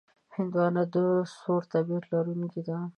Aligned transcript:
هندوانه 0.35 0.83
د 0.95 0.97
سوړ 1.37 1.61
طبیعت 1.73 2.03
لرونکې 2.13 2.61
ده. 2.67 2.77